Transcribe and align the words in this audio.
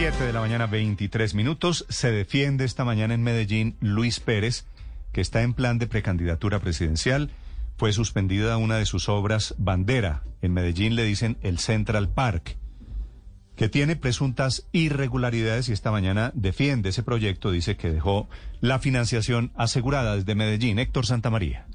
7 0.00 0.26
de 0.26 0.32
la 0.32 0.38
mañana, 0.38 0.66
23 0.66 1.34
minutos. 1.34 1.84
Se 1.88 2.12
defiende 2.12 2.64
esta 2.64 2.84
mañana 2.84 3.14
en 3.14 3.22
Medellín 3.24 3.76
Luis 3.80 4.20
Pérez, 4.20 4.64
que 5.10 5.20
está 5.20 5.42
en 5.42 5.54
plan 5.54 5.78
de 5.78 5.88
precandidatura 5.88 6.60
presidencial. 6.60 7.32
Fue 7.76 7.92
suspendida 7.92 8.58
una 8.58 8.76
de 8.76 8.86
sus 8.86 9.08
obras 9.08 9.56
bandera. 9.58 10.22
En 10.40 10.52
Medellín 10.52 10.94
le 10.94 11.02
dicen 11.02 11.36
el 11.42 11.58
Central 11.58 12.10
Park 12.10 12.56
que 13.56 13.68
tiene 13.68 13.96
presuntas 13.96 14.68
irregularidades 14.70 15.68
y 15.68 15.72
esta 15.72 15.90
mañana 15.90 16.30
defiende 16.32 16.90
ese 16.90 17.02
proyecto, 17.02 17.50
dice 17.50 17.76
que 17.76 17.90
dejó 17.90 18.28
la 18.60 18.78
financiación 18.78 19.50
asegurada 19.56 20.14
desde 20.14 20.36
Medellín. 20.36 20.78
Héctor 20.78 21.06
Santamaría. 21.06 21.66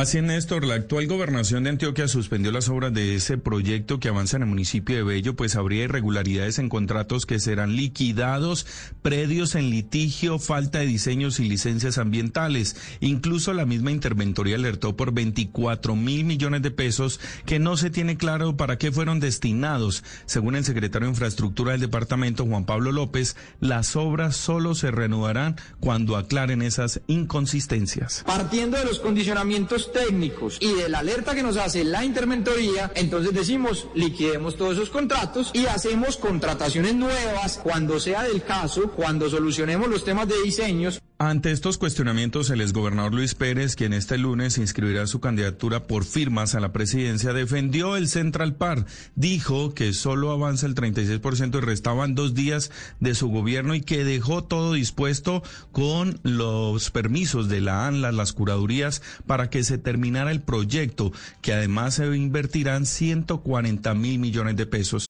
Así 0.00 0.18
Néstor, 0.22 0.64
la 0.64 0.76
actual 0.76 1.06
gobernación 1.08 1.64
de 1.64 1.68
Antioquia 1.68 2.08
suspendió 2.08 2.50
las 2.52 2.70
obras 2.70 2.90
de 2.94 3.16
ese 3.16 3.36
proyecto 3.36 4.00
que 4.00 4.08
avanza 4.08 4.38
en 4.38 4.44
el 4.44 4.48
municipio 4.48 4.96
de 4.96 5.02
Bello, 5.02 5.36
pues 5.36 5.56
habría 5.56 5.84
irregularidades 5.84 6.58
en 6.58 6.70
contratos 6.70 7.26
que 7.26 7.38
serán 7.38 7.76
liquidados, 7.76 8.66
predios 9.02 9.54
en 9.56 9.68
litigio, 9.68 10.38
falta 10.38 10.78
de 10.78 10.86
diseños 10.86 11.38
y 11.38 11.46
licencias 11.46 11.98
ambientales. 11.98 12.76
Incluso 13.00 13.52
la 13.52 13.66
misma 13.66 13.90
interventoría 13.90 14.56
alertó 14.56 14.96
por 14.96 15.12
24 15.12 15.94
mil 15.96 16.24
millones 16.24 16.62
de 16.62 16.70
pesos 16.70 17.20
que 17.44 17.58
no 17.58 17.76
se 17.76 17.90
tiene 17.90 18.16
claro 18.16 18.56
para 18.56 18.78
qué 18.78 18.92
fueron 18.92 19.20
destinados. 19.20 20.02
Según 20.24 20.56
el 20.56 20.64
secretario 20.64 21.08
de 21.08 21.12
Infraestructura 21.12 21.72
del 21.72 21.82
departamento, 21.82 22.46
Juan 22.46 22.64
Pablo 22.64 22.90
López, 22.90 23.36
las 23.60 23.96
obras 23.96 24.34
solo 24.34 24.74
se 24.74 24.92
reanudarán 24.92 25.56
cuando 25.78 26.16
aclaren 26.16 26.62
esas 26.62 27.02
inconsistencias. 27.06 28.24
Partiendo 28.26 28.78
de 28.78 28.86
los 28.86 28.98
condicionamientos 28.98 29.89
técnicos 29.92 30.58
y 30.60 30.72
de 30.74 30.88
la 30.88 31.00
alerta 31.00 31.34
que 31.34 31.42
nos 31.42 31.56
hace 31.56 31.84
la 31.84 32.04
interventoría, 32.04 32.90
entonces 32.94 33.32
decimos 33.32 33.88
liquidemos 33.94 34.56
todos 34.56 34.74
esos 34.74 34.90
contratos 34.90 35.50
y 35.52 35.66
hacemos 35.66 36.16
contrataciones 36.16 36.94
nuevas 36.94 37.60
cuando 37.62 38.00
sea 38.00 38.22
del 38.22 38.42
caso, 38.42 38.90
cuando 38.92 39.28
solucionemos 39.28 39.88
los 39.88 40.04
temas 40.04 40.28
de 40.28 40.42
diseños. 40.42 41.00
Ante 41.22 41.50
estos 41.50 41.76
cuestionamientos, 41.76 42.48
el 42.48 42.62
exgobernador 42.62 43.12
Luis 43.12 43.34
Pérez, 43.34 43.76
quien 43.76 43.92
este 43.92 44.16
lunes 44.16 44.56
inscribirá 44.56 45.06
su 45.06 45.20
candidatura 45.20 45.86
por 45.86 46.06
firmas 46.06 46.54
a 46.54 46.60
la 46.60 46.72
presidencia, 46.72 47.34
defendió 47.34 47.98
el 47.98 48.08
Central 48.08 48.54
Park. 48.54 48.88
Dijo 49.16 49.74
que 49.74 49.92
solo 49.92 50.30
avanza 50.30 50.64
el 50.64 50.74
36% 50.74 51.58
y 51.58 51.60
restaban 51.60 52.14
dos 52.14 52.32
días 52.32 52.70
de 53.00 53.14
su 53.14 53.28
gobierno 53.28 53.74
y 53.74 53.82
que 53.82 54.02
dejó 54.02 54.44
todo 54.44 54.72
dispuesto 54.72 55.42
con 55.72 56.18
los 56.22 56.90
permisos 56.90 57.50
de 57.50 57.60
la 57.60 57.86
ANLA, 57.86 58.12
las 58.12 58.32
curadurías, 58.32 59.02
para 59.26 59.50
que 59.50 59.62
se 59.62 59.76
terminara 59.76 60.30
el 60.30 60.40
proyecto, 60.40 61.12
que 61.42 61.52
además 61.52 61.96
se 61.96 62.06
invertirán 62.16 62.86
140 62.86 63.92
mil 63.92 64.18
millones 64.20 64.56
de 64.56 64.64
pesos. 64.64 65.09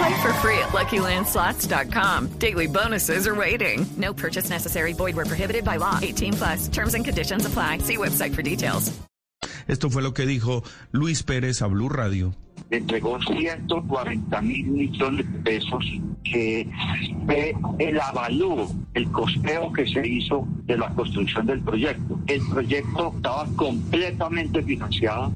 Play 0.00 0.22
for 0.22 0.32
free 0.40 0.58
at 0.58 0.70
LuckyLandSlots.com. 0.72 2.28
Daily 2.38 2.66
bonuses 2.66 3.26
are 3.26 3.34
waiting. 3.34 3.84
No 3.98 4.14
purchase 4.14 4.48
necessary. 4.48 4.94
Void 4.94 5.14
were 5.14 5.26
prohibited 5.26 5.62
by 5.62 5.76
law. 5.76 5.98
18 6.00 6.32
plus. 6.32 6.68
Terms 6.68 6.94
and 6.94 7.04
conditions 7.04 7.44
apply. 7.44 7.78
See 7.78 7.98
website 7.98 8.34
for 8.34 8.40
details. 8.40 8.90
Esto 9.68 9.90
fue 9.90 10.02
lo 10.02 10.12
que 10.12 10.24
dijo 10.24 10.64
Luis 10.92 11.22
Pérez 11.22 11.60
a 11.60 11.66
Blue 11.66 11.90
Radio. 11.90 12.32
Entregó 12.70 13.20
140 13.20 14.40
mil 14.40 14.66
millones 14.68 15.30
de 15.32 15.38
pesos 15.40 15.84
que 16.24 16.66
fue 17.26 17.54
el 17.78 18.00
avalúo, 18.00 18.70
el 18.94 19.10
costeo 19.12 19.70
que 19.72 19.86
se 19.86 20.06
hizo 20.06 20.46
de 20.64 20.78
la 20.78 20.88
construcción 20.94 21.44
del 21.46 21.60
proyecto. 21.60 22.18
El 22.26 22.40
proyecto 22.48 23.12
estaba 23.16 23.46
completamente 23.56 24.62
financiado 24.62 25.34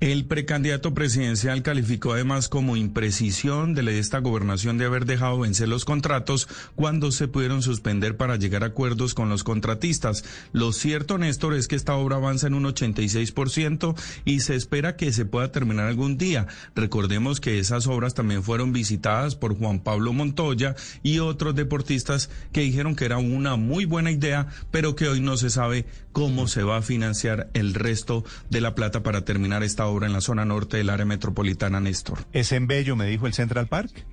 el 0.00 0.26
precandidato 0.26 0.92
presidencial 0.92 1.62
calificó 1.62 2.12
además 2.12 2.50
como 2.50 2.76
imprecisión 2.76 3.74
de 3.74 3.98
esta 3.98 4.18
gobernación 4.18 4.76
de 4.76 4.84
haber 4.84 5.06
dejado 5.06 5.38
vencer 5.38 5.68
los 5.68 5.86
contratos 5.86 6.48
cuando 6.74 7.12
se 7.12 7.28
pudieron 7.28 7.62
suspender 7.62 8.18
para 8.18 8.36
llegar 8.36 8.62
a 8.62 8.66
acuerdos 8.66 9.14
con 9.14 9.30
los 9.30 9.42
contratistas. 9.42 10.22
Lo 10.52 10.72
cierto, 10.72 11.16
Néstor, 11.16 11.54
es 11.54 11.66
que 11.66 11.76
esta 11.76 11.94
obra 11.94 12.16
avanza 12.16 12.46
en 12.46 12.52
un 12.52 12.64
86% 12.64 13.94
y 14.26 14.40
se 14.40 14.54
espera 14.54 14.96
que 14.96 15.12
se 15.12 15.24
pueda 15.24 15.50
terminar 15.50 15.86
algún 15.86 16.18
día. 16.18 16.46
Recordemos 16.74 17.40
que 17.40 17.58
esas 17.58 17.86
obras 17.86 18.12
también 18.12 18.42
fueron 18.42 18.74
visitadas 18.74 19.34
por 19.34 19.56
Juan 19.56 19.80
Pablo 19.80 20.12
Montoya 20.12 20.74
y 21.02 21.20
otros 21.20 21.54
deportistas 21.54 22.28
que 22.52 22.60
dijeron 22.60 22.96
que 22.96 23.06
era 23.06 23.16
una 23.16 23.56
muy 23.56 23.86
buena 23.86 24.10
idea, 24.10 24.48
pero 24.70 24.94
que 24.94 25.08
hoy 25.08 25.20
no 25.20 25.38
se 25.38 25.48
sabe 25.48 25.86
cómo 26.12 26.48
se 26.48 26.62
va 26.62 26.78
a 26.78 26.82
financiar 26.82 27.48
el 27.54 27.72
resto 27.72 28.24
de 28.50 28.60
la 28.60 28.74
plata 28.74 29.02
para 29.02 29.24
terminar 29.24 29.62
esta 29.62 29.85
obra 29.86 30.06
en 30.06 30.12
la 30.12 30.20
zona 30.20 30.44
norte 30.44 30.76
del 30.76 30.90
área 30.90 31.06
metropolitana, 31.06 31.80
Néstor. 31.80 32.26
¿Es 32.32 32.52
en 32.52 32.66
Bello, 32.66 32.96
me 32.96 33.06
dijo 33.06 33.26
el 33.26 33.34
Central 33.34 33.66
Park? 33.66 34.06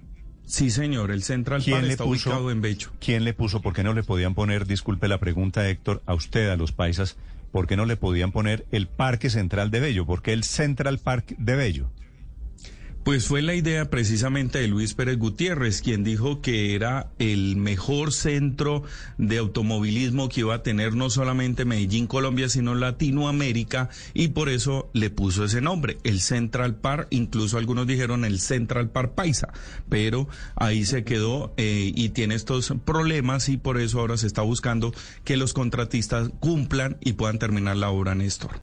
Sí, 0.46 0.70
señor, 0.70 1.12
el 1.12 1.24
Central 1.24 1.64
Park 1.64 1.86
está 1.86 2.04
ubicado 2.04 2.52
en 2.52 2.62
Bello. 2.62 2.90
¿Quién 3.00 3.24
le 3.24 3.34
puso, 3.34 3.62
por 3.62 3.74
qué 3.74 3.84
no 3.84 3.94
le 3.94 4.04
podían 4.04 4.36
poner, 4.36 4.66
disculpe 4.66 5.08
la 5.08 5.20
pregunta, 5.20 5.68
Héctor, 5.70 6.02
a 6.06 6.14
usted, 6.14 6.50
a 6.50 6.56
los 6.56 6.72
paisas, 6.72 7.16
por 7.52 7.68
qué 7.68 7.78
no 7.78 7.86
le 7.86 7.96
podían 7.96 8.32
poner 8.32 8.66
el 8.72 8.88
Parque 8.88 9.30
Central 9.30 9.72
de 9.72 9.80
Bello? 9.80 10.06
¿Por 10.06 10.22
qué 10.22 10.34
el 10.34 10.44
Central 10.44 11.00
Park 11.00 11.36
de 11.38 11.56
Bello? 11.56 11.90
Pues 13.04 13.28
fue 13.28 13.42
la 13.42 13.54
idea 13.54 13.90
precisamente 13.90 14.60
de 14.60 14.70
Luis 14.70 14.94
Pérez 14.94 15.18
Gutiérrez, 15.18 15.82
quien 15.82 16.06
dijo 16.06 16.40
que 16.42 16.74
era 16.74 17.12
el 17.20 17.58
mejor 17.58 18.14
centro 18.14 18.84
de 19.18 19.40
automovilismo 19.40 20.30
que 20.30 20.40
iba 20.40 20.56
a 20.56 20.64
tener 20.64 20.96
no 20.96 21.10
solamente 21.10 21.66
Medellín, 21.66 22.08
Colombia, 22.08 22.48
sino 22.48 22.76
Latinoamérica, 22.76 23.90
y 24.14 24.30
por 24.30 24.48
eso 24.48 24.90
le 24.94 25.10
puso 25.10 25.44
ese 25.44 25.60
nombre, 25.60 25.98
el 26.06 26.22
Central 26.22 26.76
Park, 26.76 27.08
incluso 27.10 27.58
algunos 27.58 27.88
dijeron 27.88 28.24
el 28.24 28.40
Central 28.40 28.90
Park 28.90 29.16
Paisa, 29.16 29.52
pero 29.90 30.30
ahí 30.56 30.86
se 30.86 31.04
quedó 31.04 31.54
eh, 31.58 31.92
y 31.94 32.10
tiene 32.10 32.36
estos 32.36 32.74
problemas 32.86 33.50
y 33.50 33.58
por 33.58 33.82
eso 33.82 34.00
ahora 34.00 34.16
se 34.16 34.28
está 34.28 34.44
buscando 34.44 34.94
que 35.26 35.36
los 35.36 35.52
contratistas 35.52 36.30
cumplan 36.40 36.96
y 37.02 37.14
puedan 37.14 37.38
terminar 37.38 37.76
la 37.76 37.90
obra, 37.90 38.16
Néstor. 38.16 38.63